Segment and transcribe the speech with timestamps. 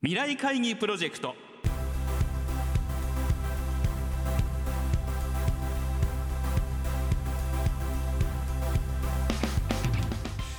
[0.00, 1.34] 未来会議プロジェクト。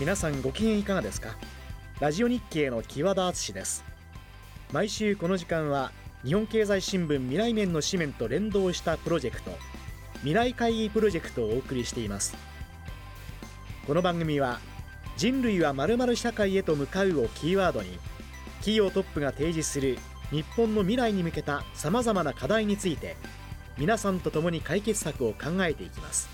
[0.00, 1.36] 皆さんご機嫌いかがですか？
[2.00, 3.84] ラジオ日経の木和田敦です。
[4.72, 5.92] 毎週この時間は
[6.24, 9.52] 日本経済新聞未来面の紙面と連動したプロジェクト
[10.14, 12.34] 未来会議プロジェクトをお送りしています。
[13.86, 14.58] この番組は
[15.16, 18.00] 人類はまる社会へと向かうをキーワードに
[18.58, 19.98] 企業トップが提示する
[20.30, 23.16] 日本の未来に向けたさまざまな課題について
[23.78, 26.28] 皆さんと共に解決策を考えていきます。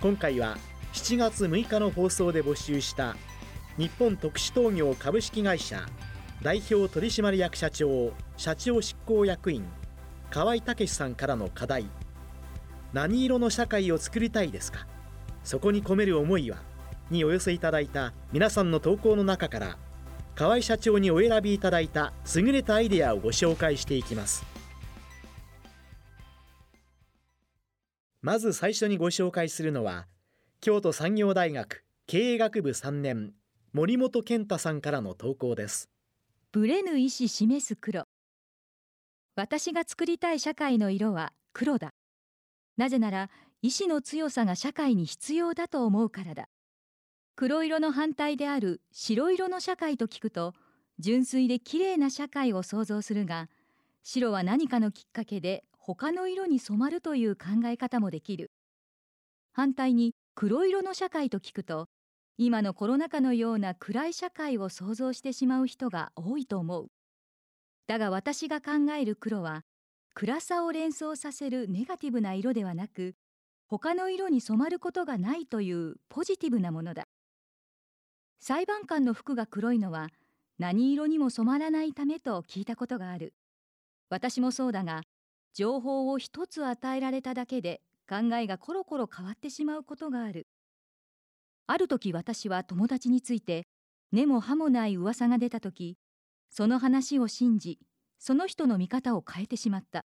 [0.00, 0.58] 今回は
[0.92, 3.16] 7月6日の放送で募集した
[3.78, 5.80] 日本特殊陶業株式会社
[6.42, 9.64] 代表取締役社長社長執行役員
[10.30, 11.86] 河合武さんからの課題
[12.92, 14.86] 何色の社会を作りたいですか？
[15.42, 16.58] そこに込める思いは
[17.10, 19.78] にお寄せいただいた皆さんの投稿の中から
[20.36, 24.44] 河合社長にお選びいただいた優れたアイデアをご紹介していきます。
[28.20, 30.06] まず最初にご紹介するのは
[30.60, 33.32] 京都産業大学経営学部3年
[33.72, 35.90] 森本健太さんからの投稿です。
[36.50, 38.04] ブレぬ意思示す黒。
[39.36, 41.90] 私が作りたい社会の色は黒だ。
[42.76, 43.30] なぜなら
[43.62, 46.48] 意志の強さが社会に必要だと思うからだ。
[47.36, 50.54] 黒色の反対である白色の社会と聞くと
[51.00, 53.48] 純粋で綺麗な社会を想像するが
[54.04, 58.52] 白は何かのきっかけで他の色に染まるという考え方もできる。
[59.52, 61.88] 反対に黒色の社会と聞くと
[62.38, 66.86] 今のコロナ禍のような暗い社会を想像してしまう人が多いと思う。
[67.88, 69.62] だが私が考える黒は
[70.14, 73.16] 暗さを連想させるネガティブな色ではなく
[73.66, 77.08] 他の色に染まることがないというポジティブなものだ。
[78.46, 80.08] 裁判官の服が黒いのは
[80.58, 83.32] 何色にも染まらないためと聞いたことがある。
[84.10, 85.00] 私もそうだが
[85.54, 90.46] 情報を一つ与えられただけで考えがコロコロ変わってしまうことがある。
[91.66, 93.66] ある時私は友達について
[94.12, 95.96] 根も葉もない噂が出た時
[96.50, 97.78] その話を信じ
[98.18, 100.04] その人の見方を変えてしまった。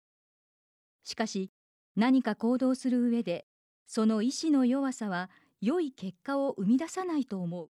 [1.04, 1.52] しかし
[1.94, 3.46] 何か行動する上で
[3.86, 7.70] その意志の弱さは良い結果を生み出さないと思う。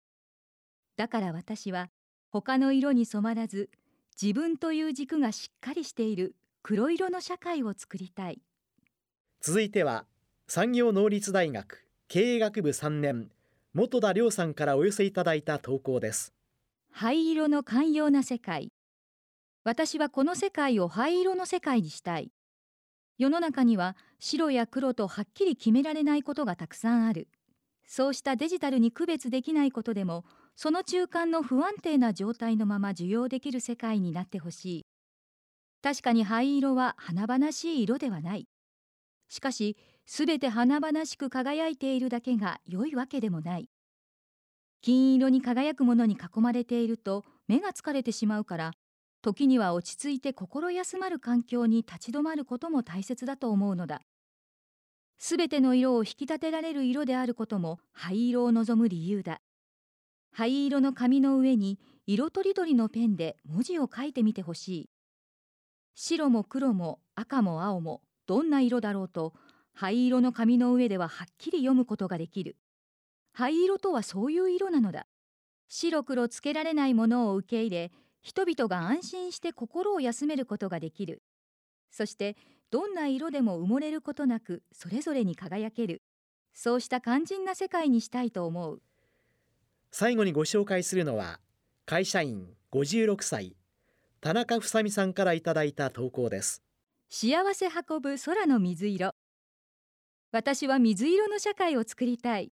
[0.97, 1.89] だから私は
[2.29, 3.69] 他の色に染まらず
[4.21, 8.41] 自分という軸がしっかりしている黒色の社会を作りたい。
[9.41, 10.05] 続いては
[10.47, 13.29] 産業能率大学経営学部3年
[13.75, 16.33] 本田亮さんからお寄せいただいた投稿です。
[16.91, 18.71] 灰色の寛容な世界。
[19.65, 22.31] 私はこの世界を灰色の世界にしたい。
[23.17, 27.27] 世の中には白や黒とはっきり決められないことがたくさんある。
[27.85, 30.23] そうしたデジタルに区別できないことでも
[30.55, 34.85] その中間の不安定な状態のまま受容できる世界になってほしい。
[35.81, 38.47] 確かに灰色は華々しい色ではない。
[39.27, 43.69] しかしすべて華々しく輝いているだけが良いわけでもない。
[44.81, 48.71] 金色に輝くものに囲まれていると目が疲れてしまうから
[49.21, 54.01] 時には落ち着いて心休まる環境に立ち止まることも大切だと思うのだ。
[55.17, 59.41] すべての色を引き立てられる色であることも灰色を望む理由だ。
[60.37, 64.89] 灰色の紙の上に色とりどりのペンで文字を書いてみてほしい。
[65.93, 69.33] 白も黒も赤も青もどんな色だろうと
[69.73, 72.57] 灰色の紙の上でははっきり読むことができる。
[73.31, 75.07] 灰色とはそういう色なのだ。
[75.69, 77.91] 白黒つけられないものを受け入れ
[78.21, 81.23] 人々が安心して心を休めることができる。
[81.91, 82.35] そして
[82.71, 86.01] どんな色でも埋もれることなくそれぞれに輝ける。
[86.53, 88.81] そうした肝心な世界にしたいと思う。
[89.97, 91.39] 最後にご紹介するのは
[91.85, 93.55] 会社員56歳
[94.19, 96.61] 田中房美さんからいただいた投稿です。
[97.09, 99.13] 幸せ運ぶ空の水色。
[100.33, 102.51] 私は水色の社会を作りたい。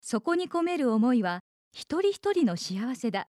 [0.00, 1.40] そこに込める思いは
[1.72, 3.26] 一人一人の幸せだ。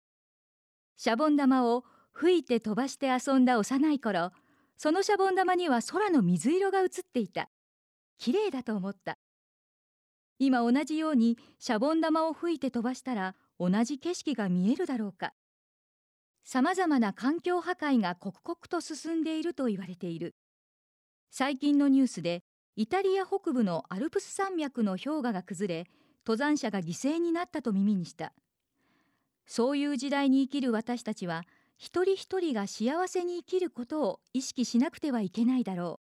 [0.96, 4.30] シャボン玉を吹いて飛ばして遊んだ幼い頃
[4.76, 7.48] そのシャボン玉には空の水色が映っていた。
[8.16, 9.18] 綺麗だと思った。
[10.38, 15.32] 今同じようにシャボン玉を吹いて飛ばしたら同じ景色が見えるだろうか。
[16.42, 20.34] さまざまな環境破壊が刻々と進んでいると言われている。
[21.30, 22.42] 最近のニュースで
[22.76, 25.86] イタリア北部のアルプス山脈の氷河が崩れ
[26.26, 28.32] 登山者が犠牲になったと耳にした。
[29.46, 31.44] そういう時代に生きる私たちは
[31.76, 36.00] 一人一人が幸せに生きることを意識しなくてはいけないだろ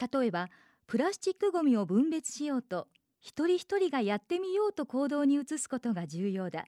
[0.00, 0.18] う。
[0.20, 0.48] 例えば
[0.86, 2.88] プラスチックごみを分別しようと
[3.26, 6.66] 一人一人がやってみようと行動に移すことが重要だ。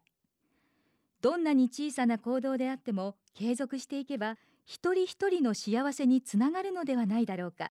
[1.22, 7.70] どんなに小さな行動であっても継続していけば一人一人の幸せにつながるのではないだろうか。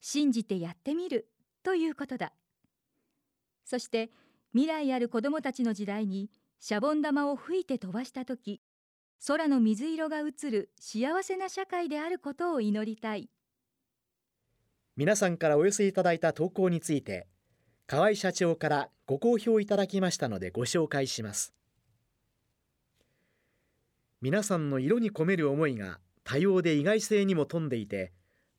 [0.00, 1.28] 信じてやってみる
[1.64, 2.32] ということだ。
[3.64, 4.12] そして
[4.52, 6.30] 未来ある子どもたちの時代に
[6.60, 8.60] シャボン玉を吹いて飛ばした時
[9.26, 13.28] 空の水色が映る幸せな社会であることを祈りたい。
[14.94, 17.26] 皆さんからお寄せいただいた投稿について
[17.86, 21.52] 河合社長からご好評いただきましたのでご紹介します。
[24.22, 28.12] 皆さんの色に込める思いが多様で意外性にも富んでいて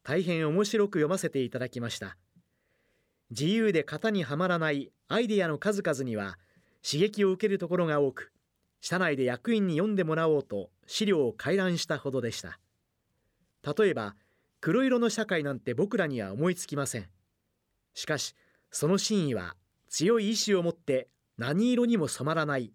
[0.03, 2.17] 大変面白く読ませていただきました。
[3.31, 6.37] 自由で型にはまらないアイデアの数々には
[6.87, 8.31] 刺激を受けるところが多く
[8.79, 12.59] 社内で役員に読んでもらおうと資料を回覧したほどでした。
[13.75, 14.15] 例えば
[14.61, 17.09] 黒色の社会なんて僕らには思いつきません。
[17.95, 18.35] しかし
[18.71, 19.55] その真意は
[19.89, 21.07] 強い意志を持って
[21.37, 22.73] 何色にも染まらない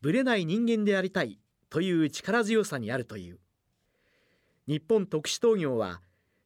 [0.00, 1.38] ぶれない人間でありたい
[1.68, 3.38] という力強さにあるという。
[4.66, 6.00] 日本特殊陶業は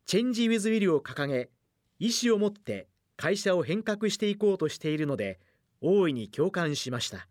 [0.07, 1.51] チェンジ・ウィズ・ウィルを掲げ
[1.99, 5.41] 意志を持って会社を変革していこうとしているので
[5.81, 7.29] 大いに共感しました。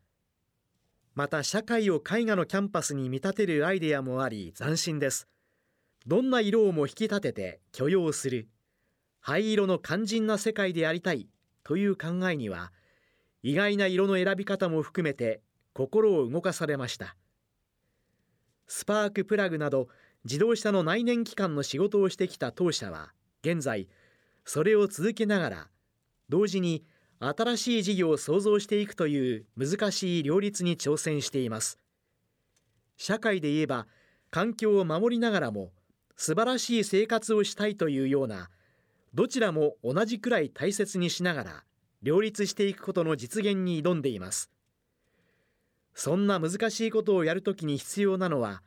[1.16, 5.27] また社会を絵画のキャンパスに見立てるアイデアもあり斬新です。
[6.07, 8.48] どんな色をも引き立てて許容する。
[9.19, 11.27] 灰色の肝心な世界でありたい。
[11.63, 12.71] という考えには
[13.42, 15.42] 意外な色の選び方も含めて
[15.74, 17.15] 心を動かされました。
[18.68, 19.88] スパークプラグなど
[20.24, 23.12] 自動車の内燃機関の仕事をしてきた当社は
[23.44, 23.89] 現在
[24.45, 25.68] それを続けながら
[26.30, 26.83] 同時に
[27.19, 31.80] 新しい事業を創造していくという難しい両立に挑戦しています。
[32.98, 33.88] 社会で言えば
[34.30, 35.71] 環境を守りながらも
[36.16, 38.50] 素晴らしい生活をしたいというような
[39.13, 41.63] どちらも同じくらい大切にしながら
[42.01, 44.50] 両立していくことの実現に挑んでいます。
[45.94, 48.63] そんな難しいことをやるときに必要なのは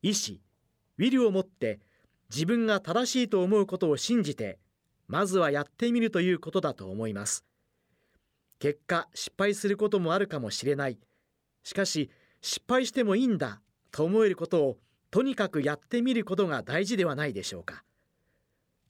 [0.00, 0.40] 意志
[0.98, 1.80] ウィルを持って
[2.30, 4.58] 自分が正しいと思うことを信じて
[5.06, 7.44] まずはやってみるということだと思います。
[8.58, 10.98] 結果失敗することもあるかもしれない。
[11.62, 12.10] しかし
[12.40, 13.60] 失敗してもいいんだ
[13.90, 14.78] と思えることを
[15.10, 17.84] とにかくやってみることが大事ではないでしょうか。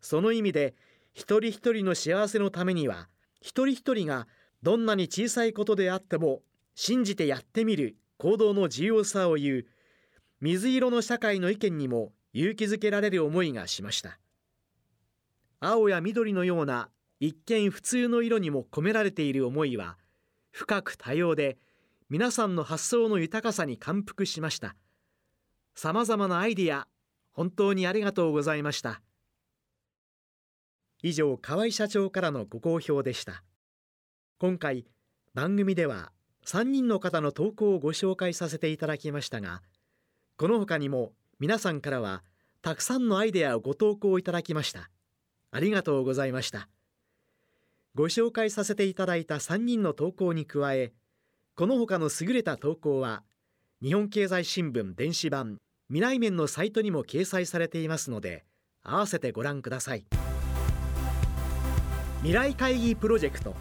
[0.00, 0.74] その意味で
[1.12, 3.08] 一人一人の幸せのためには
[3.40, 4.28] 一人一人が
[4.62, 6.42] どんなに小さいことであっても
[6.74, 9.66] 信じてやってみる行動の重要さを言う
[10.40, 14.18] 水色の社会の意見にも勇気づけられる思いがしました。
[15.58, 19.98] 青や緑のような一見普通の色にも込められている思いは
[20.52, 21.58] 深く多様で
[22.08, 24.74] 皆さんの発想の豊かさに感服しました。
[25.74, 26.86] さまざまなアイディア
[27.32, 29.02] 本当にありがとうございました。
[31.02, 33.42] 以上河合社長からのご好評でした。
[34.38, 34.86] 今回
[35.34, 36.12] 番組では
[36.46, 39.62] 3人の方の投稿をご紹介させていただきましたが
[40.36, 42.24] この他にも皆さんからは
[42.62, 44.90] たくさんのアイデアをご投稿いただきました。
[45.52, 46.68] ありがとうございました。
[47.94, 50.92] ご紹介させていただいた3人の投稿に加え
[51.56, 53.24] この他の優れた投稿は
[53.82, 55.58] 日本経済新聞電子版
[55.88, 58.44] 未来面のサイトにも掲載されていますので
[58.82, 60.06] 合わせてご覧ください。
[62.22, 63.56] 未来会議プロジェクト。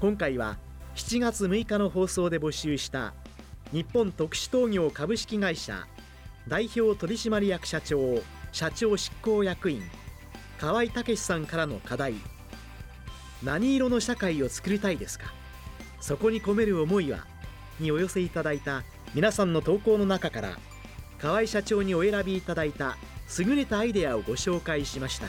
[0.00, 0.56] 今回は
[0.94, 3.12] 7月6日の放送で募集した
[3.72, 5.86] 日本特殊陶業株式会社
[6.48, 9.82] 代表取締役社長社長執行役員
[10.58, 12.14] 河合武さんからの課題。
[13.42, 15.26] 何色の社会を作りたいですか？
[16.00, 17.26] そこに込める思いは
[17.78, 18.82] にお寄せいただいた
[19.14, 20.58] 皆さんの投稿の中から
[21.20, 22.96] 河合社長にお選びいただいた
[23.38, 25.26] 優れたアイデアをご紹介しました。